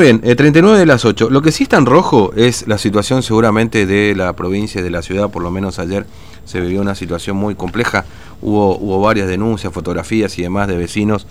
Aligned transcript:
bien, 0.00 0.20
39 0.20 0.78
de 0.78 0.86
las 0.86 1.04
8. 1.04 1.30
Lo 1.30 1.42
que 1.42 1.52
sí 1.52 1.64
está 1.64 1.76
en 1.76 1.86
rojo 1.86 2.32
es 2.34 2.66
la 2.66 2.78
situación 2.78 3.22
seguramente 3.22 3.86
de 3.86 4.14
la 4.16 4.32
provincia 4.34 4.80
y 4.80 4.84
de 4.84 4.90
la 4.90 5.02
ciudad, 5.02 5.30
por 5.30 5.42
lo 5.42 5.50
menos 5.50 5.78
ayer 5.78 6.06
se 6.44 6.60
vivió 6.60 6.80
una 6.80 6.94
situación 6.94 7.36
muy 7.36 7.54
compleja. 7.54 8.04
Hubo, 8.42 8.76
hubo 8.76 9.00
varias 9.00 9.28
denuncias, 9.28 9.72
fotografías 9.72 10.38
y 10.38 10.42
demás 10.42 10.68
de 10.68 10.76
vecinos 10.76 11.26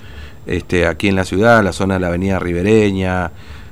este, 0.46 0.88
aquí 0.88 1.08
en 1.08 1.16
la 1.16 1.26
ciudad, 1.26 1.60
en 1.60 1.66
la 1.66 1.74
zona 1.74 1.96
de 1.96 2.00
la 2.00 2.08
avenida 2.08 2.40
Ribereña, 2.40 3.32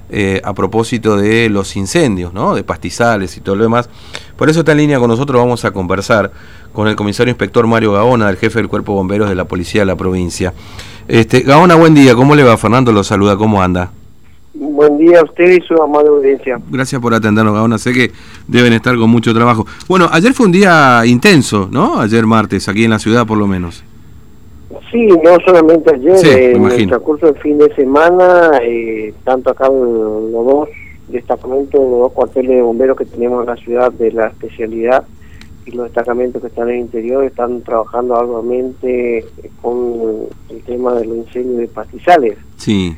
eh, 0.09 0.41
a 0.43 0.53
propósito 0.53 1.17
de 1.17 1.49
los 1.49 1.75
incendios, 1.75 2.33
¿no? 2.33 2.55
de 2.55 2.63
pastizales 2.63 3.35
y 3.37 3.41
todo 3.41 3.55
lo 3.55 3.63
demás. 3.63 3.89
Por 4.37 4.49
eso 4.49 4.59
está 4.59 4.71
en 4.71 4.79
línea 4.79 4.99
con 4.99 5.09
nosotros, 5.09 5.41
vamos 5.41 5.65
a 5.65 5.71
conversar 5.71 6.31
con 6.71 6.87
el 6.87 6.95
comisario 6.95 7.31
inspector 7.31 7.67
Mario 7.67 7.93
Gaona, 7.93 8.29
el 8.29 8.37
jefe 8.37 8.59
del 8.59 8.69
Cuerpo 8.69 8.93
de 8.93 8.97
Bomberos 8.97 9.29
de 9.29 9.35
la 9.35 9.45
Policía 9.45 9.81
de 9.81 9.85
la 9.85 9.95
provincia. 9.95 10.53
Este, 11.07 11.41
Gaona, 11.41 11.75
buen 11.75 11.93
día, 11.93 12.15
¿cómo 12.15 12.35
le 12.35 12.43
va? 12.43 12.57
Fernando 12.57 12.91
lo 12.91 13.03
saluda, 13.03 13.37
¿cómo 13.37 13.61
anda? 13.61 13.91
Buen 14.59 14.97
día 14.97 15.19
a 15.19 15.23
usted 15.23 15.51
y 15.51 15.61
su 15.61 15.75
amable 15.81 16.09
audiencia. 16.09 16.59
Gracias 16.69 16.99
por 16.99 17.13
atendernos, 17.13 17.53
Gaona. 17.53 17.77
Sé 17.77 17.93
que 17.93 18.11
deben 18.47 18.73
estar 18.73 18.95
con 18.97 19.09
mucho 19.09 19.33
trabajo. 19.33 19.65
Bueno, 19.87 20.09
ayer 20.11 20.33
fue 20.33 20.47
un 20.47 20.51
día 20.51 21.03
intenso, 21.05 21.69
¿no? 21.71 21.99
Ayer 21.99 22.25
martes, 22.25 22.67
aquí 22.67 22.85
en 22.85 22.91
la 22.91 22.99
ciudad 22.99 23.27
por 23.27 23.37
lo 23.37 23.45
menos. 23.45 23.83
Sí, 24.91 25.07
no 25.07 25.37
solamente 25.45 25.93
ayer, 25.93 26.55
en 26.55 26.65
el 26.65 26.87
transcurso 26.87 27.27
del 27.27 27.41
fin 27.41 27.57
de 27.57 27.73
semana, 27.75 28.51
eh, 28.63 29.13
tanto 29.23 29.51
acá 29.51 29.67
los 29.67 30.31
dos 30.31 30.69
destacamentos, 31.09 31.79
los 31.79 31.99
dos 31.99 32.11
cuarteles 32.13 32.51
de 32.51 32.61
bomberos 32.61 32.97
que 32.97 33.05
tenemos 33.05 33.41
en 33.41 33.47
la 33.47 33.55
ciudad 33.57 33.91
de 33.91 34.11
la 34.11 34.27
especialidad 34.27 35.05
y 35.65 35.71
los 35.71 35.85
destacamentos 35.85 36.41
que 36.41 36.47
están 36.47 36.69
en 36.69 36.75
el 36.75 36.81
interior 36.81 37.23
están 37.25 37.61
trabajando 37.61 38.15
arduamente 38.15 39.25
con 39.61 40.27
el 40.49 40.63
tema 40.63 40.93
de 40.95 41.05
los 41.05 41.17
incendios 41.17 41.57
de 41.57 41.67
pastizales. 41.67 42.37
Sí. 42.55 42.95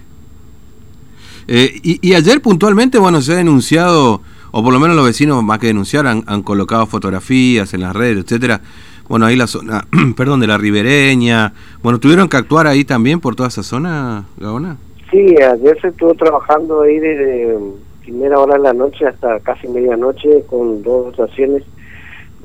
Eh, 1.51 1.79
y, 1.81 2.13
ayer 2.13 2.41
puntualmente, 2.43 2.99
bueno, 2.99 3.21
se 3.21 3.33
ha 3.33 3.37
denunciado, 3.37 4.21
o 4.51 4.63
por 4.63 4.71
lo 4.71 4.79
menos 4.79 4.95
los 4.95 5.03
vecinos 5.03 5.43
más 5.43 5.57
que 5.57 5.65
denunciar 5.65 6.05
han, 6.05 6.23
han 6.27 6.43
colocado 6.43 6.85
fotografías 6.85 7.73
en 7.73 7.81
las 7.81 7.95
redes, 7.95 8.23
etcétera. 8.23 8.61
Bueno, 9.07 9.25
ahí 9.25 9.35
la 9.35 9.47
zona, 9.47 9.83
perdón, 10.15 10.41
de 10.41 10.45
la 10.45 10.59
ribereña. 10.59 11.53
Bueno, 11.81 11.99
¿tuvieron 11.99 12.29
que 12.29 12.37
actuar 12.37 12.67
ahí 12.67 12.85
también 12.85 13.19
por 13.19 13.35
toda 13.35 13.49
esa 13.49 13.63
zona, 13.63 14.25
Gaona? 14.37 14.77
Sí, 15.09 15.35
ayer 15.41 15.81
se 15.81 15.87
estuvo 15.87 16.13
trabajando 16.13 16.83
ahí 16.83 16.99
desde 16.99 17.57
primera 18.01 18.37
hora 18.37 18.53
de 18.53 18.59
la 18.61 18.73
noche 18.73 19.07
hasta 19.07 19.39
casi 19.39 19.67
medianoche 19.67 20.43
con 20.47 20.83
dos 20.83 21.13
estaciones 21.13 21.63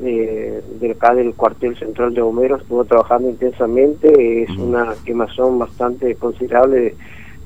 eh, 0.03 0.63
de 0.81 0.91
acá 0.93 1.15
del 1.15 1.35
cuartel 1.35 1.77
central 1.77 2.15
de 2.15 2.23
bomberos. 2.23 2.63
Estuvo 2.63 2.87
trabajando 2.87 3.29
intensamente. 3.29 4.45
Es 4.45 4.51
una 4.57 4.95
quemazón 5.05 5.59
bastante 5.59 6.15
considerable 6.15 6.95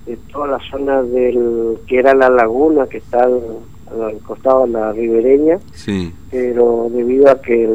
de 0.09 0.17
toda 0.33 0.49
la 0.49 0.59
zona 0.71 1.03
del 1.03 1.79
que 1.87 1.99
era 1.99 2.15
la 2.15 2.31
laguna 2.31 2.87
que 2.87 2.97
está 2.97 3.25
al, 3.25 4.19
costado 4.27 4.67
de 4.67 4.73
la 4.73 4.93
ribereña, 4.93 5.59
sí. 5.73 6.13
pero 6.31 6.89
debido 6.91 7.31
a 7.31 7.41
que 7.41 7.69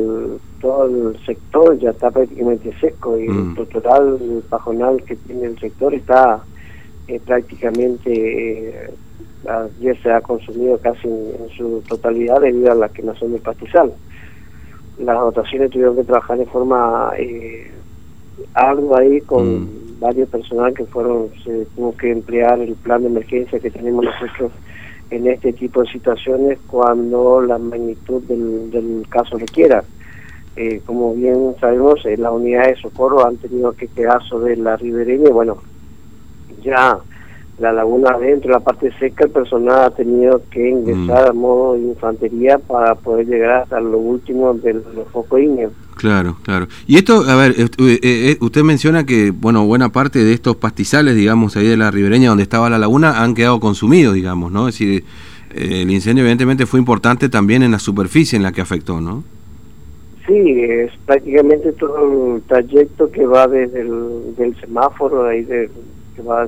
todo 0.59 0.85
el 0.85 1.25
sector 1.25 1.77
ya 1.79 1.91
está 1.91 2.09
prácticamente 2.11 2.73
seco 2.79 3.17
y 3.17 3.25
el 3.25 3.31
mm. 3.31 3.55
total 3.71 4.43
pajonal 4.49 5.03
que 5.03 5.15
tiene 5.15 5.45
el 5.45 5.59
sector 5.59 5.93
está 5.93 6.43
eh, 7.07 7.19
prácticamente 7.23 8.69
eh, 8.69 8.93
ya 9.79 10.01
se 10.01 10.11
ha 10.11 10.21
consumido 10.21 10.77
casi 10.77 11.07
en, 11.07 11.49
su 11.57 11.83
totalidad 11.87 12.41
debido 12.41 12.71
a 12.71 12.75
la 12.75 12.89
quemación 12.89 13.33
del 13.33 13.41
pastizal. 13.41 13.93
Las 14.99 15.19
dotaciones 15.19 15.71
tuvieron 15.71 15.95
que 15.95 16.03
trabajar 16.03 16.37
de 16.37 16.45
forma 16.45 17.11
eh, 17.17 17.71
ardua 18.53 18.99
ahí 18.99 19.21
con 19.21 19.63
mm 19.63 19.69
varios 20.03 20.27
personal 20.27 20.73
que 20.73 20.83
fueron, 20.85 21.29
se 21.45 21.65
tuvo 21.75 21.95
que 21.95 22.11
emplear 22.11 22.59
el 22.59 22.75
plan 22.75 23.01
de 23.01 23.07
emergencia 23.07 23.59
que 23.59 23.71
tenemos 23.71 24.03
nosotros 24.03 24.51
en 25.09 25.27
este 25.27 25.53
tipo 25.53 25.81
de 25.81 25.91
situaciones 25.91 26.59
cuando 26.67 27.41
la 27.41 27.57
magnitud 27.57 28.21
del, 28.23 28.69
del 28.69 29.05
caso 29.09 29.37
requiera. 29.37 29.83
Eh, 30.57 30.81
como 30.85 31.13
bien 31.15 31.55
sabemos, 31.59 32.05
eh, 32.05 32.17
las 32.17 32.33
unidades 32.33 32.75
de 32.75 32.81
socorro 32.81 33.25
han 33.25 33.37
tenido 33.37 33.71
que 33.71 33.87
quedar 33.87 34.21
sobre 34.23 34.57
la 34.57 34.75
ribereña 34.75 35.29
y 35.29 35.31
bueno, 35.31 35.57
ya 36.61 36.99
la 37.59 37.71
laguna 37.71 38.11
adentro, 38.11 38.51
la 38.51 38.59
parte 38.59 38.91
seca, 38.99 39.25
el 39.25 39.31
personal 39.31 39.85
ha 39.85 39.89
tenido 39.91 40.41
que 40.49 40.69
ingresar 40.69 41.27
mm. 41.27 41.29
a 41.29 41.33
modo 41.33 41.73
de 41.73 41.81
infantería 41.81 42.57
para 42.57 42.95
poder 42.95 43.27
llegar 43.27 43.63
hasta 43.63 43.79
lo 43.79 43.97
último 43.97 44.53
de 44.53 44.73
los 44.73 45.07
focos 45.11 45.39
Claro, 45.95 46.37
claro. 46.43 46.67
Y 46.87 46.97
esto, 46.97 47.23
a 47.27 47.35
ver, 47.35 47.51
eh, 47.57 47.69
eh, 47.77 48.37
usted 48.41 48.63
menciona 48.63 49.05
que, 49.05 49.31
bueno, 49.31 49.65
buena 49.65 49.89
parte 49.89 50.23
de 50.23 50.33
estos 50.33 50.55
pastizales, 50.55 51.15
digamos, 51.15 51.55
ahí 51.55 51.67
de 51.67 51.77
la 51.77 51.91
ribereña 51.91 52.29
donde 52.29 52.43
estaba 52.43 52.69
la 52.69 52.79
laguna, 52.79 53.23
han 53.23 53.35
quedado 53.35 53.59
consumidos, 53.59 54.15
digamos, 54.15 54.51
¿no? 54.51 54.67
Es 54.67 54.77
decir, 54.77 55.03
eh, 55.53 55.81
el 55.83 55.91
incendio 55.91 56.23
evidentemente 56.23 56.65
fue 56.65 56.79
importante 56.79 57.29
también 57.29 57.61
en 57.61 57.71
la 57.71 57.79
superficie 57.79 58.35
en 58.35 58.43
la 58.43 58.51
que 58.51 58.61
afectó, 58.61 58.99
¿no? 58.99 59.23
Sí, 60.25 60.33
es 60.35 60.91
prácticamente 61.05 61.73
todo 61.73 62.35
el 62.35 62.41
trayecto 62.43 63.11
que 63.11 63.25
va 63.25 63.47
desde 63.47 63.81
el 63.81 64.35
del 64.37 64.59
semáforo, 64.59 65.27
ahí 65.27 65.43
de, 65.43 65.69
que 66.15 66.21
va 66.21 66.47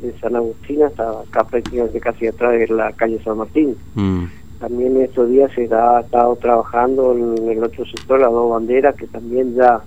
de 0.00 0.12
San 0.20 0.36
Agustín 0.36 0.82
hasta 0.82 1.20
acá 1.20 1.44
prácticamente 1.44 2.00
casi 2.00 2.26
atrás 2.26 2.52
de 2.52 2.68
la 2.68 2.92
calle 2.92 3.20
San 3.24 3.38
Martín. 3.38 3.76
Mm. 3.94 4.24
También 4.60 5.00
estos 5.00 5.30
días 5.30 5.50
se 5.54 5.72
ha 5.72 6.00
estado 6.00 6.34
trabajando 6.36 7.12
en 7.12 7.48
el 7.48 7.62
otro 7.62 7.84
sector, 7.84 8.20
las 8.20 8.32
dos 8.32 8.50
banderas, 8.50 8.96
que 8.96 9.06
también 9.06 9.54
ya 9.54 9.80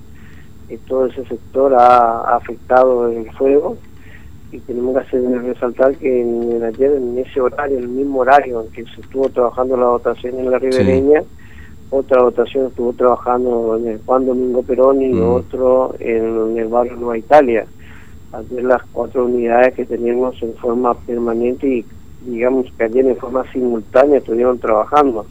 eh, 0.70 0.80
todo 0.88 1.08
ese 1.08 1.26
sector 1.26 1.74
ha, 1.74 2.36
afectado 2.36 3.10
el 3.10 3.30
fuego. 3.34 3.78
Y 4.52 4.60
tenemos 4.60 4.94
que 4.94 5.00
hacer 5.02 5.22
resaltar 5.44 5.96
que 5.96 6.22
en, 6.22 6.64
ayer, 6.64 6.92
en 6.94 7.18
ese 7.18 7.40
horario, 7.40 7.78
en 7.78 7.84
el 7.84 7.90
mismo 7.90 8.20
horario 8.20 8.62
en 8.62 8.72
que 8.72 8.84
se 8.84 9.02
estuvo 9.02 9.30
trabajando 9.30 9.78
la 9.78 9.88
votación 9.88 10.40
en 10.40 10.52
la 10.52 10.60
ribereña, 10.60 11.24
otra 11.90 12.22
votación 12.22 12.68
estuvo 12.68 12.94
trabajando 12.94 13.78
en 13.78 13.88
el 13.88 14.02
Juan 14.06 14.26
Domingo 14.26 14.64
Perón 14.64 15.02
y 15.02 15.14
mm. 15.14 15.30
otro 15.30 15.94
en, 16.00 16.58
el 16.58 16.68
barrio 16.70 16.96
Nueva 16.96 17.18
Italia. 17.18 17.66
Ayer 18.34 18.64
las 18.64 18.82
cuatro 18.92 19.26
unidades 19.26 19.74
que 19.74 19.86
teníamos 19.86 20.42
en 20.42 20.54
forma 20.56 20.94
permanente 20.94 21.68
y 21.68 21.86
digamos 22.26 22.68
que 22.78 22.84
ayer 22.86 23.06
en 23.06 23.18
forma 23.18 23.44
simultánea 23.52 24.20
estuvieron 24.20 24.60
trabajando. 24.60 25.26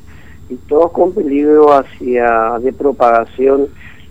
Y 0.49 0.56
todos 0.56 0.93
con 0.93 1.15
peligro 1.15 1.72
hacia 1.72 2.59
de 2.59 2.72
propagación 2.72 3.69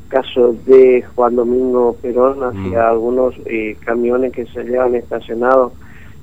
caso 0.08 0.56
de 0.66 1.04
Juan 1.16 1.36
Domingo 1.36 1.96
Perón 2.02 2.44
hacia 2.44 2.84
mm. 2.84 2.90
algunos 2.90 3.36
eh, 3.46 3.78
camiones 3.86 4.34
que 4.34 4.46
se 4.48 4.64
llevan 4.64 4.96
estacionados 4.96 5.74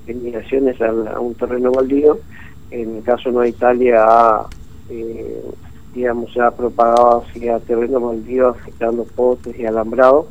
en 0.08 0.24
migraciones 0.24 0.80
a, 0.80 1.20
un 1.20 1.34
terreno 1.34 1.70
baldío. 1.70 2.18
En 2.70 2.96
el 2.96 3.02
caso 3.04 3.30
de 3.30 3.48
Italia 3.48 4.04
ha 4.04 4.46
eh, 4.90 5.44
digamos 5.94 6.32
se 6.32 6.40
ha 6.40 6.50
propagado 6.50 7.22
hacia 7.22 7.58
terreno 7.60 8.00
baldío 8.00 8.48
afectando 8.48 9.04
postes 9.04 9.58
y 9.58 9.64
alambrados 9.64 10.26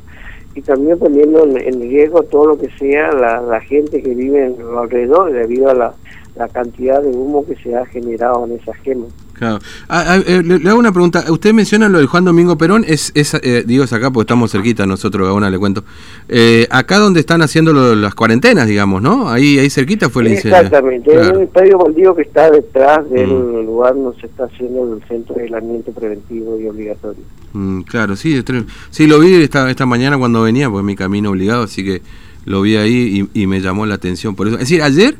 y 0.56 0.62
también 0.62 0.98
poniendo 0.98 1.44
en, 1.44 1.80
riesgo 1.80 2.22
todo 2.22 2.46
lo 2.46 2.58
que 2.58 2.70
sea 2.78 3.12
la, 3.12 3.42
la 3.42 3.60
gente 3.60 4.02
que 4.02 4.14
vive 4.14 4.46
en 4.46 4.56
alrededor 4.76 5.32
debido 5.32 5.70
a 5.70 5.74
la 5.74 5.94
la 6.36 6.48
cantidad 6.48 7.02
de 7.02 7.08
humo 7.08 7.46
que 7.46 7.56
se 7.56 7.74
ha 7.74 7.84
generado 7.86 8.44
en 8.44 8.52
esas 8.52 8.76
gemas. 8.76 9.08
Claro. 9.32 9.58
Ah, 9.88 10.04
ah, 10.06 10.22
eh, 10.26 10.42
le, 10.42 10.68
hago 10.68 10.78
una 10.78 10.92
pregunta. 10.92 11.24
Usted 11.30 11.52
menciona 11.52 11.88
lo 11.88 11.98
del 11.98 12.06
Juan 12.06 12.24
Domingo 12.24 12.56
Perón, 12.56 12.84
es, 12.86 13.12
es 13.14 13.34
eh, 13.34 13.64
digo, 13.66 13.84
es 13.84 13.92
acá 13.92 14.10
porque 14.10 14.24
estamos 14.24 14.52
cerquita 14.52 14.86
nosotros, 14.86 15.30
una 15.34 15.50
le 15.50 15.58
cuento. 15.58 15.84
Eh, 16.28 16.66
acá 16.70 16.98
donde 16.98 17.20
están 17.20 17.42
haciendo 17.42 17.72
las 17.94 18.14
cuarentenas, 18.14 18.66
digamos, 18.66 19.02
¿no? 19.02 19.28
Ahí 19.28 19.58
ahí 19.58 19.68
cerquita 19.70 20.08
fue 20.08 20.22
el 20.22 20.32
incendio. 20.32 20.58
Exactamente, 20.58 21.12
en 21.12 21.36
el 21.36 21.42
estadio 21.42 21.78
baldío 21.78 22.14
que 22.14 22.22
está 22.22 22.50
detrás 22.50 23.08
del 23.10 23.28
mm. 23.28 23.66
lugar 23.66 23.94
donde 23.94 24.20
se 24.20 24.26
está 24.26 24.44
haciendo 24.44 24.94
el 24.94 25.02
centro 25.08 25.34
de 25.34 25.42
aislamiento 25.42 25.92
preventivo 25.92 26.58
y 26.58 26.66
obligatorio. 26.66 27.22
Mm, 27.56 27.82
claro, 27.82 28.16
sí, 28.16 28.42
sí, 28.90 29.06
lo 29.06 29.18
vi 29.18 29.34
esta, 29.34 29.70
esta 29.70 29.86
mañana 29.86 30.18
cuando 30.18 30.42
venía, 30.42 30.68
pues 30.68 30.84
mi 30.84 30.94
camino 30.94 31.30
obligado, 31.30 31.62
así 31.62 31.82
que 31.82 32.02
lo 32.44 32.60
vi 32.60 32.76
ahí 32.76 33.28
y, 33.34 33.42
y 33.42 33.46
me 33.46 33.60
llamó 33.60 33.86
la 33.86 33.94
atención 33.94 34.36
por 34.36 34.46
eso. 34.46 34.56
Es 34.56 34.68
decir, 34.68 34.82
ayer 34.82 35.16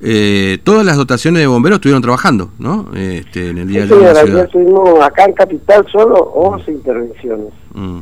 eh, 0.00 0.58
todas 0.64 0.84
las 0.84 0.96
dotaciones 0.96 1.40
de 1.40 1.46
bomberos 1.46 1.76
estuvieron 1.76 2.02
trabajando, 2.02 2.50
¿no? 2.58 2.88
Este, 2.94 3.50
en 3.50 3.58
el 3.58 3.68
día 3.68 3.86
de 3.86 3.96
la 3.96 4.24
ciudad. 4.24 4.48
tuvimos 4.48 5.00
acá 5.04 5.24
en 5.24 5.32
Capital 5.32 5.86
solo 5.90 6.14
11 6.14 6.72
intervenciones. 6.72 7.52
Mm. 7.74 7.98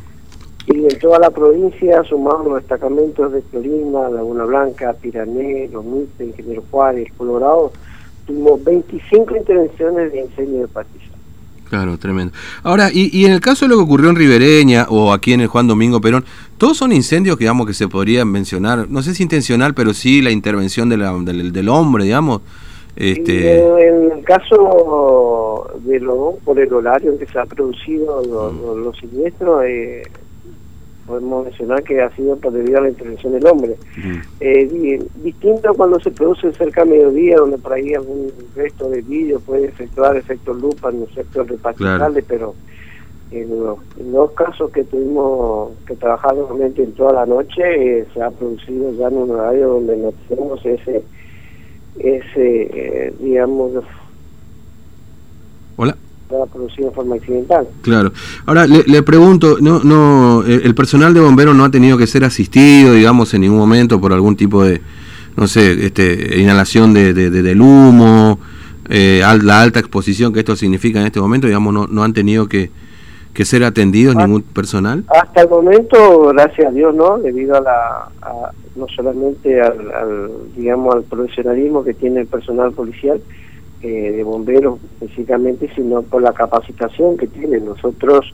Y 0.67 0.85
en 0.85 0.99
toda 1.00 1.19
la 1.19 1.31
provincia 1.31 2.05
sumamos 2.05 2.46
los 2.46 2.55
destacamentos 2.56 3.32
de 3.32 3.43
Tolima, 3.43 4.08
Laguna 4.08 4.44
Blanca, 4.44 4.94
Pirané, 4.94 5.69
Los 5.73 5.85
Mites, 5.85 6.28
Ingeniero 6.28 6.62
Juárez, 6.70 7.08
Colorado, 7.17 7.73
tuvimos 8.26 8.62
25 8.62 9.37
intervenciones 9.37 10.12
de 10.12 10.20
incendio 10.20 10.61
de 10.62 10.69
pastizal. 10.69 11.12
Claro, 11.73 11.97
tremendo. 11.97 12.35
Ahora, 12.65 12.91
y, 12.93 13.09
y, 13.19 13.25
en 13.25 13.33
el 13.33 13.41
caso 13.41 13.65
de 13.65 13.71
lo 13.71 13.79
que 13.79 13.85
ocurrió 13.85 14.11
en 14.11 14.17
Ribereña 14.17 14.85
o 14.91 15.11
aquí 15.11 15.33
en 15.33 15.41
el 15.41 15.47
Juan 15.47 15.67
Domingo 15.67 16.03
Perón, 16.03 16.23
todos 16.59 16.77
son 16.77 16.93
incendios, 16.93 17.39
digamos, 17.39 17.67
que 17.67 17.73
se 17.73 17.89
podrían 17.89 18.31
mencionar, 18.31 18.91
no 18.91 19.01
sé 19.01 19.15
si 19.15 19.23
intencional, 19.23 19.73
pero 19.73 19.95
sí 19.95 20.21
la 20.21 20.31
intervención 20.31 20.91
de 20.91 20.99
la, 20.99 21.15
del, 21.15 21.51
del, 21.51 21.69
hombre, 21.71 22.05
digamos. 22.05 22.43
Este... 22.95 23.65
En 23.65 24.13
el 24.13 24.23
caso 24.23 25.67
de 25.79 25.99
lo, 25.99 26.37
por 26.45 26.61
el 26.61 26.71
horario 26.75 27.13
en 27.13 27.19
que 27.19 27.25
se 27.25 27.39
ha 27.39 27.47
producido 27.47 28.23
los, 28.23 28.53
mm. 28.53 28.85
los, 28.85 28.99
siniestros, 28.99 29.65
eh, 29.65 30.03
podemos 31.06 31.44
mencionar 31.44 31.82
que 31.82 32.00
ha 32.00 32.14
sido 32.14 32.37
por 32.37 32.52
debido 32.52 32.78
a 32.78 32.82
la 32.82 32.88
intervención 32.90 33.32
del 33.32 33.46
hombre. 33.46 33.76
Eh, 34.40 35.00
distinto 35.22 35.75
cuando 35.75 35.99
se 36.00 36.10
produce 36.10 36.52
cerca 36.52 36.82
a 36.82 36.84
mediodía, 36.84 37.37
donde 37.37 37.58
por 37.58 37.72
ahí 37.72 37.94
algún 37.94 38.32
resto 38.54 38.88
de 38.88 39.02
vídeo 39.02 39.40
puede 39.40 39.66
efectuar 39.66 40.16
efecto 40.16 40.54
lupa 40.54 40.90
en 40.90 41.02
efectos 41.02 41.49
repartitales, 41.49 42.25
pero 42.26 42.54
en 43.32 43.49
los, 44.12 44.32
casos 44.32 44.70
que 44.72 44.84
tuvimos 44.84 45.72
que 45.87 45.96
trabajar 45.96 46.34
nuevamente 46.34 46.82
en 46.82 46.93
toda 46.93 47.12
la 47.12 47.26
noche, 47.26 47.62
eh, 48.00 48.06
se 48.12 48.22
ha 48.22 48.31
producido 48.31 48.93
ya 48.93 49.08
en 49.08 49.16
un 49.16 49.31
horario 49.31 49.69
donde 49.69 49.96
no 49.96 50.12
tenemos 50.28 50.64
ese, 50.66 51.02
ese 51.99 52.62
eh, 52.62 53.14
digamos, 53.19 53.72
En 56.79 56.93
forma 56.93 57.17
accidental. 57.17 57.69
Claro. 57.82 58.12
Ahora 58.46 58.67
le, 58.67 59.02
pregunto, 59.02 59.58
no, 59.61 59.81
no, 59.84 60.43
eh, 60.46 60.62
el 60.64 60.75
personal 60.75 61.12
de 61.12 61.20
bomberos 61.20 61.55
no 61.55 61.64
ha 61.64 61.70
tenido 61.70 61.99
que 61.99 62.06
ser 62.06 62.25
asistido, 62.25 62.94
digamos, 62.94 63.32
en 63.34 63.43
ningún 63.43 63.58
momento 63.58 64.00
por 64.00 64.12
algún 64.12 64.37
tipo 64.37 64.64
de, 64.64 64.81
no 65.37 65.46
sé, 65.46 65.84
este, 65.84 66.38
inhalación 66.40 66.94
de, 66.94 67.12
del 67.12 67.61
humo, 67.61 68.38
eh, 68.88 69.23
la 69.43 69.62
alta 69.62 69.81
exposición 69.81 70.32
que 70.32 70.40
esto 70.40 70.56
significa 70.56 71.00
en 71.00 71.06
este 71.06 71.20
momento, 71.20 71.46
digamos, 71.46 71.73
no, 71.75 71.87
no 71.87 72.02
han 72.02 72.12
tenido 72.12 72.46
que, 72.46 72.70
que 73.35 73.44
ser 73.44 73.64
atendidos 73.64 74.17
ah, 74.17 74.26
ningún 74.26 74.43
personal. 74.43 75.05
Hasta 75.08 75.43
el 75.43 75.49
momento, 75.49 76.28
gracias 76.32 76.69
a 76.69 76.70
Dios, 76.70 76.94
no, 76.94 77.19
debido 77.19 77.56
a 77.56 77.61
la, 77.61 78.52
no 78.76 78.87
solamente 78.88 79.61
al, 79.61 80.31
digamos, 80.56 80.94
al 80.94 81.02
profesionalismo 81.02 81.85
que 81.85 81.94
tiene 81.94 82.20
el 82.20 82.26
personal 82.26 82.73
policial 82.73 83.20
eh, 83.82 84.12
de 84.12 84.23
bomberos 84.23 84.79
específicamente, 84.94 85.70
sino 85.75 86.02
por 86.02 86.23
la 86.23 86.32
capacitación 86.32 87.17
que 87.17 87.26
tienen. 87.26 87.64
Nosotros 87.64 88.32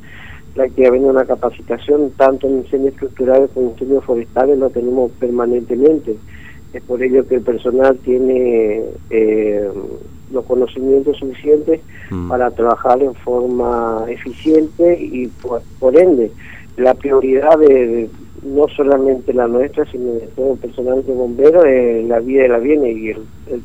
prácticamente 0.54 1.08
una 1.08 1.24
capacitación 1.24 2.10
tanto 2.16 2.46
en 2.48 2.58
incendios 2.58 2.94
estructurales 2.94 3.50
como 3.54 3.66
en 3.66 3.72
incendios 3.72 4.04
forestales 4.04 4.58
lo 4.58 4.70
tenemos 4.70 5.12
permanentemente. 5.12 6.16
Es 6.72 6.82
por 6.82 7.02
ello 7.02 7.26
que 7.26 7.36
el 7.36 7.42
personal 7.42 7.96
tiene 7.98 8.84
eh, 9.10 9.68
los 10.32 10.44
conocimientos 10.44 11.16
suficientes 11.18 11.80
mm. 12.10 12.28
para 12.28 12.50
trabajar 12.50 13.02
en 13.02 13.14
forma 13.14 14.04
eficiente 14.08 14.98
y 15.00 15.28
por, 15.28 15.96
ende 15.96 16.30
la 16.76 16.94
prioridad 16.94 17.58
de, 17.58 18.08
no 18.43 18.67
solamente 18.69 19.32
la 19.32 19.46
nuestra, 19.46 19.85
sino 19.90 20.12
de 20.12 20.29
todo 20.35 20.52
el 20.52 20.58
personal 20.58 21.05
de 21.05 21.12
bomberos, 21.12 21.64
es 21.64 22.06
la 22.06 22.20
vida 22.20 22.43
de 22.43 22.49
la 22.49 22.58
viene 22.58 22.93
y 22.93 23.11
el, 23.11 23.19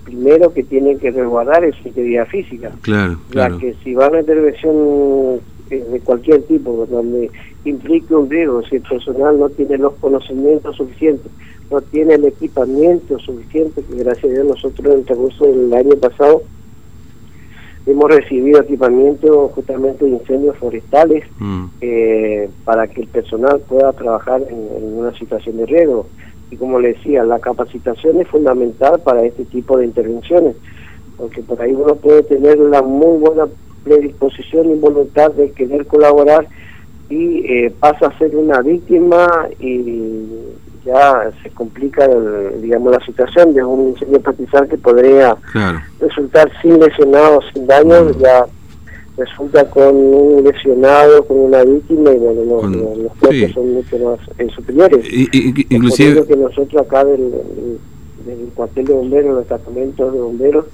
primero 0.04 0.54
que 0.54 0.64
tiene 0.64 0.98
que 0.98 1.12
resguardar 1.12 1.64
es 1.64 1.76
su 1.76 1.90
integridad 1.90 2.28
física. 2.28 2.72
Claro, 2.82 3.18
claro. 3.30 3.56
Ya 3.56 3.62
que 3.62 3.74
si 3.84 3.94
va 3.94 4.06
a 4.06 4.10
una 4.10 4.22
intervención 4.22 5.40
eh, 5.70 5.86
de 5.92 6.00
cualquier 6.00 6.44
tipo, 6.44 6.86
donde 6.90 7.30
implique 7.66 8.14
un 8.14 8.30
riesgo, 8.30 8.64
si 8.64 8.78
el 8.78 8.82
personal 8.82 9.40
no 9.40 9.50
tiene 9.50 9.78
los 9.78 9.94
conocimientos 9.96 10.76
suficientes, 10.76 11.32
no 11.72 11.82
tiene 11.82 12.16
el 12.16 12.26
equipamiento 12.26 13.20
suficiente, 13.20 13.84
que 13.84 14.04
gracias 14.04 14.26
a 14.26 14.36
Dios 14.36 14.46
nosotros 14.46 14.94
en 14.94 15.00
el 15.00 15.06
transcurso 15.06 15.46
del 15.46 15.74
año 15.74 15.96
pasado 15.96 16.44
hemos 17.86 18.10
recibido 18.10 18.62
equipamiento 18.62 19.50
justamente 19.50 20.06
de 20.06 20.12
incendios 20.12 20.56
forestales 20.58 21.24
mm. 21.40 21.66
eh, 21.82 22.50
para 22.64 22.88
que 22.88 23.02
el 23.02 23.08
personal 23.08 23.60
pueda 23.68 23.92
trabajar 23.94 24.42
en, 24.50 24.98
una 24.98 25.14
situación 25.18 25.58
de 25.58 25.66
riesgo. 25.66 26.08
Y 26.50 26.56
como 26.56 26.80
le 26.80 26.94
decía, 26.94 27.24
la 27.24 27.40
capacitación 27.40 28.22
es 28.22 28.28
fundamental 28.28 29.02
para 29.04 29.24
este 29.26 29.44
tipo 29.46 29.78
de 29.78 29.86
intervenciones, 29.86 30.56
porque 31.18 31.42
por 31.42 31.62
ahí 31.62 31.74
uno 31.74 31.96
puede 31.96 32.24
tener 32.24 32.60
la 32.60 32.82
muy 32.82 33.18
buena 33.18 33.48
predisposición 33.84 34.72
y 34.72 34.76
voluntad 34.76 35.32
de 35.32 35.52
querer 35.52 35.86
colaborar 35.88 36.48
y 37.10 37.46
eh, 37.46 37.74
pasa 37.80 38.08
a 38.08 38.18
ser 38.18 38.36
una 38.36 38.62
víctima 38.62 39.28
y 39.60 40.18
ya 40.86 41.32
se 41.42 41.50
complica, 41.52 42.08
digamos, 42.62 42.92
la 42.92 43.06
situación 43.06 43.54
de 43.54 43.64
un 43.64 43.90
incendio 43.90 44.22
patizal 44.22 44.68
que 44.68 44.78
podría 44.78 45.36
resultar 46.00 46.52
sin 46.62 46.80
lesionados, 46.80 47.46
sin 47.54 47.66
daños, 47.68 48.18
mm. 48.18 48.20
ya 48.20 48.46
resulta 49.18 49.70
con 49.70 49.96
un 49.96 50.44
lesionado, 50.44 51.26
con 51.26 51.38
una 51.38 51.64
víctima 51.64 52.12
y 52.12 52.18
bueno, 52.18 52.96
los 52.96 53.12
cuerpos 53.18 53.52
son 53.54 53.74
mucho 53.74 53.98
más 54.00 54.20
eh, 54.38 54.48
superiores. 54.56 55.06
Y, 55.12 55.30
inclusive... 55.70 56.26
que 56.26 56.36
nosotros 56.36 56.82
acá 56.82 57.06
del, 57.06 57.32
del, 58.26 58.50
cuartel 58.56 58.86
de 58.86 58.94
bomberos, 58.94 59.36
los 59.36 59.44
departamentos 59.44 60.14
de 60.14 60.20
bomberos, 60.20 60.66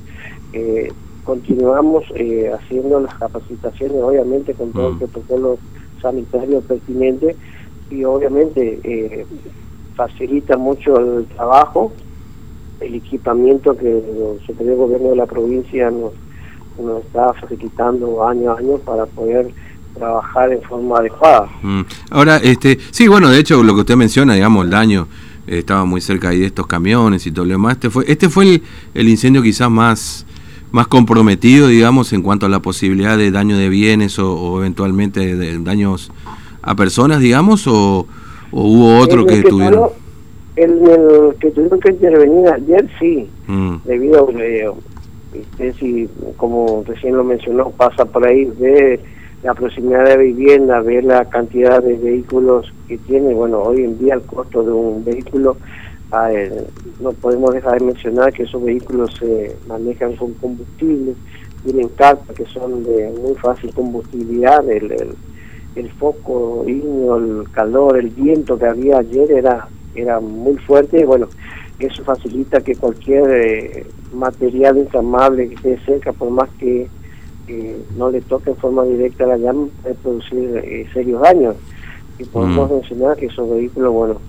eh, 0.54 0.92
continuamos 1.24 2.06
eh, 2.16 2.52
haciendo 2.52 3.02
las 3.02 3.14
capacitaciones, 3.16 4.02
obviamente 4.02 4.54
con 4.54 4.72
todo 4.72 4.88
el 4.88 4.94
mm. 4.96 5.00
protocolo 5.00 5.58
sanitario 6.02 6.62
pertinente 6.62 7.36
y 7.90 8.04
obviamente 8.04 8.80
eh, 8.84 9.26
facilita 10.00 10.56
mucho 10.56 10.98
el 10.98 11.26
trabajo, 11.26 11.92
el 12.80 12.96
equipamiento 12.96 13.76
que 13.76 13.90
el 13.90 14.40
Superior 14.48 14.78
Gobierno 14.78 15.10
de 15.10 15.18
la 15.18 15.26
provincia 15.26 15.92
nos, 15.92 16.14
está 17.04 17.34
facilitando 17.34 18.26
año 18.26 18.54
a 18.54 18.58
año 18.58 18.78
para 18.78 19.06
poder 19.06 19.52
trabajar 19.96 20.54
en 20.54 20.62
forma 20.62 21.00
adecuada. 21.00 21.50
Mm. 21.62 21.82
Ahora, 22.12 22.38
este, 22.38 22.80
sí, 22.92 23.10
bueno, 23.10 23.28
de 23.28 23.40
hecho, 23.40 23.62
lo 23.62 23.76
que 23.76 23.82
usted 23.82 23.98
menciona, 23.98 24.36
digamos, 24.36 24.64
el 24.64 24.72
daño 24.72 25.08
eh, 25.46 25.60
estaba 25.60 25.84
muy 25.84 26.00
cerca 26.00 26.30
ahí 26.30 26.40
de 26.40 26.46
estos 26.46 26.66
camiones 26.66 27.28
y 27.28 27.34
todo 27.34 27.44
lo 27.44 27.52
demás. 27.52 27.74
Este 27.74 27.90
fue, 27.90 28.06
este 28.08 28.30
fue 28.30 28.62
el, 28.94 29.10
incendio 29.10 29.42
quizás 29.42 29.70
más 29.70 30.26
más 30.72 30.88
comprometido, 30.88 31.68
digamos, 31.68 32.14
en 32.14 32.22
cuanto 32.22 32.46
a 32.46 32.50
la 32.50 32.62
posibilidad 32.62 33.18
de 33.18 33.32
daño 33.32 33.58
de 33.58 33.68
bienes 33.68 34.18
o, 34.20 34.60
eventualmente 34.60 35.36
de 35.36 35.58
daños 35.60 36.12
a 36.62 36.76
personas, 36.76 37.20
digamos, 37.20 37.68
o, 37.68 38.08
¿O 38.52 38.64
hubo 38.64 39.00
otro 39.00 39.26
que, 39.26 39.42
tuvieron? 39.44 39.90
El, 40.56 41.36
que 41.40 41.52
tuvieron 41.52 41.80
que 41.80 41.92
intervenir 41.92 42.48
ayer, 42.50 42.90
sí, 43.00 43.30
mm. 43.48 43.76
debido 43.86 44.28
a 44.28 44.32
eh, 44.42 44.70
usted 45.34 45.74
si, 45.80 46.10
como 46.38 46.84
recién 46.86 47.16
lo 47.16 47.24
mencionó, 47.24 47.70
pasa 47.72 48.06
por 48.06 48.26
ahí, 48.26 48.46
ve 48.60 49.00
la 49.44 49.54
proximidad 49.54 50.06
de 50.06 50.18
vivienda, 50.18 50.82
ve 50.82 51.02
la 51.02 51.26
cantidad 51.26 51.82
de 51.82 51.96
vehículos 51.96 52.74
que 52.88 52.98
tiene. 52.98 53.34
Bueno, 53.34 53.62
hoy 53.62 53.84
en 53.84 53.98
día 54.00 54.16
el 54.16 54.22
costo 54.22 54.64
de 54.64 54.72
un 54.72 55.04
vehículo, 55.06 55.58
ah, 56.12 56.32
eh, 56.34 56.66
no 57.00 57.12
podemos 57.14 57.54
dejar 57.54 57.80
de 57.80 57.86
mencionar 57.86 58.34
que 58.34 58.44
esos 58.44 58.64
vehículos 58.64 59.16
se 59.18 59.56
manejan 59.68 60.16
con 60.16 60.34
combustible, 60.34 61.14
tienen 61.64 61.88
cartas 61.90 62.36
que 62.36 62.46
son 62.46 62.84
de 62.84 63.14
muy 63.22 63.36
fácil 63.36 63.74
combustibilidad, 63.74 64.68
el 64.70 64.92
el 64.92 65.16
foco, 65.98 66.66
el 66.68 67.46
calor, 67.52 67.98
el 67.98 68.10
viento 68.10 68.58
que 68.58 68.66
había 68.66 68.98
ayer 69.00 69.32
era, 69.32 69.68
era 69.96 70.20
muy 70.20 70.58
fuerte 70.58 71.02
y 71.02 71.04
bueno, 71.04 71.28
eso 71.80 72.04
facilita 72.04 72.62
que 72.62 72.76
cualquier 72.76 73.30
eh, 73.30 73.86
material 74.14 74.78
inflamable 74.78 75.48
que 75.50 75.56
esté 75.56 75.80
cerca, 75.86 76.12
por 76.12 76.30
más 76.30 76.50
que 76.60 76.88
no 77.98 78.12
le 78.12 78.22
toque 78.22 78.52
en 78.52 78.58
forma 78.58 78.84
directa 78.84 79.26
la 79.26 79.38
llama, 79.38 79.68
puede 79.82 79.96
producir 79.96 80.62
eh, 80.64 80.88
serios 80.94 81.22
daños. 81.22 81.56
Y 82.18 82.26
podemos 82.26 82.70
mm. 82.70 82.74
mencionar 82.76 83.18
que 83.18 83.28
esos 83.28 83.50
vehículos, 83.50 83.94
bueno, 83.94 84.22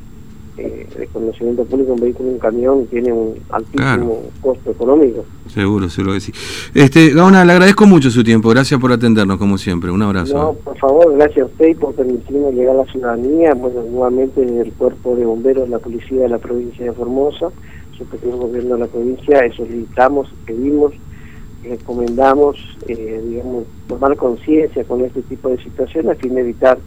eh, 0.56 0.86
de 0.98 1.06
conocimiento 1.06 1.64
público, 1.64 1.92
un 1.92 2.00
vehículo, 2.00 2.30
un 2.30 2.38
camión, 2.38 2.86
tiene 2.86 3.12
un 3.12 3.34
altísimo 3.50 4.22
costo 4.40 4.70
económico. 4.70 5.24
Seguro, 5.48 5.88
seguro 5.88 6.14
que 6.14 6.20
sí. 6.20 6.32
Este, 6.74 7.10
Gaona, 7.10 7.44
le 7.44 7.52
agradezco 7.52 7.86
mucho 7.86 8.10
su 8.10 8.22
tiempo, 8.22 8.48
gracias 8.50 8.80
por 8.80 8.92
atendernos 8.92 9.38
como 9.38 9.58
siempre, 9.58 9.90
un 9.90 10.02
abrazo. 10.02 10.34
No, 10.34 10.52
por 10.54 10.76
favor, 10.78 11.16
gracias 11.16 11.42
a 11.42 11.46
usted 11.46 11.76
por 11.76 11.94
permitirnos 11.94 12.52
llegar 12.54 12.76
a 12.76 12.84
la 12.84 12.92
ciudadanía, 12.92 13.54
bueno, 13.54 13.82
nuevamente 13.90 14.40
desde 14.40 14.62
el 14.62 14.72
cuerpo 14.72 15.16
de 15.16 15.24
bomberos 15.24 15.68
la 15.68 15.78
policía 15.78 16.22
de 16.22 16.28
la 16.28 16.38
provincia 16.38 16.84
de 16.84 16.92
Formosa, 16.92 17.50
superior 17.96 18.36
gobierno 18.36 18.74
de 18.74 18.80
la 18.80 18.86
provincia, 18.86 19.40
solicitamos, 19.56 20.28
pedimos, 20.46 20.92
recomendamos, 21.62 22.56
eh, 22.88 23.22
digamos, 23.28 23.64
tomar 23.88 24.16
conciencia 24.16 24.84
con 24.84 25.04
este 25.04 25.22
tipo 25.22 25.50
de 25.50 25.62
situaciones 25.62 26.16
a 26.16 26.20
fin 26.20 26.34
de 26.34 26.40
evitar 26.40 26.78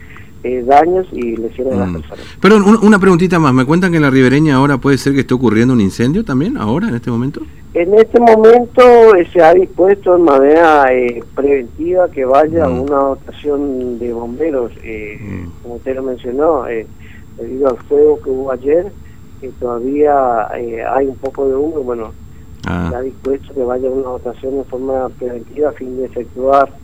eh, 0.43 0.61
daños 0.61 1.07
y 1.13 1.37
lesiones 1.37 1.73
a 1.75 1.77
las 1.77 1.89
mm. 1.89 1.93
personas. 1.93 2.25
Pero 2.41 2.57
una 2.57 2.99
preguntita 2.99 3.39
más, 3.39 3.53
¿me 3.53 3.63
cuentan 3.65 3.91
que 3.91 3.97
en 3.97 4.03
la 4.03 4.09
ribereña 4.09 4.55
ahora 4.55 4.77
puede 4.77 4.97
ser 4.97 5.13
que 5.13 5.21
esté 5.21 5.33
ocurriendo 5.33 5.73
un 5.73 5.79
incendio 5.79 6.25
también, 6.25 6.57
ahora, 6.57 6.89
en 6.89 6.95
este 6.95 7.09
momento? 7.09 7.41
En 7.73 7.93
este 7.93 8.19
momento 8.19 9.15
eh, 9.15 9.25
se 9.31 9.41
ha 9.41 9.53
dispuesto 9.53 10.17
de 10.17 10.21
manera 10.21 10.93
eh, 10.93 11.23
preventiva 11.33 12.09
que 12.09 12.25
vaya 12.25 12.67
mm. 12.67 12.81
una 12.81 12.95
dotación 12.97 13.99
de 13.99 14.11
bomberos, 14.11 14.73
mm. 14.73 15.61
como 15.61 15.75
usted 15.75 15.95
lo 15.95 16.03
mencionó, 16.03 16.65
debido 17.37 17.69
al 17.69 17.77
fuego 17.77 18.19
que 18.21 18.29
hubo 18.29 18.51
ayer, 18.51 18.91
que 19.39 19.47
todavía 19.59 20.47
hay 20.51 21.07
un 21.07 21.15
poco 21.15 21.47
de 21.47 21.55
humo, 21.55 21.79
bueno, 21.83 22.11
ah. 22.65 22.87
se 22.89 22.95
ha 22.97 23.01
dispuesto 23.01 23.53
que 23.53 23.63
vaya 23.63 23.89
una 23.89 24.09
dotación 24.09 24.57
de 24.57 24.63
forma 24.65 25.07
preventiva 25.07 25.69
a 25.69 25.71
fin 25.71 25.95
de 25.95 26.05
efectuar 26.05 26.82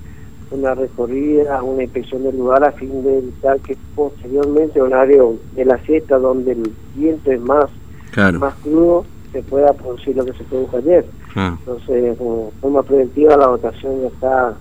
una 0.51 0.74
recorrida, 0.75 1.62
una 1.63 1.84
inspección 1.84 2.24
del 2.24 2.38
lugar 2.38 2.63
a 2.63 2.72
fin 2.72 3.03
de 3.03 3.20
evitar 3.20 3.60
que 3.60 3.77
posteriormente, 3.96 4.82
horario 4.82 5.36
de 5.56 5.65
la 5.65 5.77
siesta, 5.79 6.18
donde 6.18 6.53
el 6.53 6.74
viento 6.96 7.32
es 7.32 7.41
más, 7.41 7.65
más 8.39 8.56
crudo, 8.56 9.06
se 9.32 9.44
pueda 9.44 9.74
producir 9.74 10.15
lo 10.15 10.25
que 10.25 10.34
se 10.34 10.44
produjo 10.46 10.77
ayer. 10.77 11.06
Entonces, 11.36 12.18
como 12.18 12.51
forma 12.62 12.84
preventiva, 12.84 13.38
la 13.38 13.48
votación 13.48 14.06
está 14.06 14.56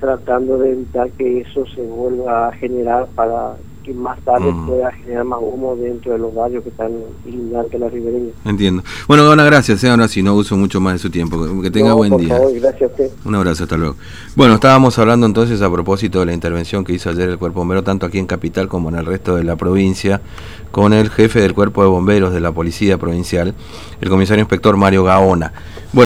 tratando 0.00 0.58
de 0.58 0.72
evitar 0.72 1.10
que 1.12 1.40
eso 1.40 1.66
se 1.66 1.82
vuelva 1.82 2.48
a 2.48 2.52
generar 2.52 3.06
para 3.14 3.56
que 3.84 3.92
más 3.94 4.18
tarde 4.22 4.50
Mm. 4.52 4.66
pueda 4.66 4.90
generar 4.92 5.24
más 5.24 5.38
humo 5.40 5.76
dentro 5.76 6.12
de 6.12 6.18
los 6.18 6.34
barrios 6.34 6.62
que 6.64 6.70
están 6.70 6.90
iluminando 7.26 7.78
la 7.78 7.88
ribereña. 7.88 8.32
Entiendo. 8.44 8.82
Bueno, 9.06 9.24
Gona, 9.26 9.44
gracias. 9.44 9.84
eh, 9.84 9.90
Ahora 9.90 10.08
sí, 10.08 10.22
no 10.22 10.34
uso 10.34 10.56
mucho 10.56 10.80
más 10.80 10.94
de 10.94 10.98
su 10.98 11.10
tiempo. 11.10 11.60
Que 11.62 11.70
tenga 11.70 11.90
No, 11.90 11.96
buen 11.96 12.10
por 12.10 12.20
día. 12.20 12.30
favor, 12.36 12.52
gracias 12.54 12.82
a 12.82 12.86
usted. 12.86 13.10
Un 13.24 13.34
abrazo, 13.36 13.62
hasta 13.64 13.76
luego. 13.76 13.96
Bueno, 14.34 14.54
estábamos 14.54 14.98
hablando 14.98 15.26
entonces 15.26 15.62
a 15.62 15.70
propósito 15.70 16.20
de 16.20 16.26
la 16.26 16.32
intervención 16.32 16.82
que 16.84 16.92
hizo 16.94 17.10
ayer 17.10 17.28
el 17.28 17.38
Cuerpo 17.38 17.60
Bombero, 17.60 17.84
tanto 17.84 18.06
aquí 18.06 18.18
en 18.18 18.26
Capital 18.26 18.66
como 18.68 18.88
en 18.88 18.96
el 18.96 19.06
resto 19.06 19.36
de 19.36 19.44
la 19.44 19.56
provincia, 19.56 20.20
con 20.72 20.92
el 20.92 21.10
jefe 21.10 21.40
del 21.40 21.54
Cuerpo 21.54 21.82
de 21.82 21.88
Bomberos 21.88 22.32
de 22.32 22.40
la 22.40 22.50
Policía 22.52 22.98
Provincial, 22.98 23.54
el 24.00 24.08
comisario 24.08 24.40
inspector 24.42 24.76
Mario 24.76 25.04
Gaona. 25.04 25.52
Bueno, 25.92 26.02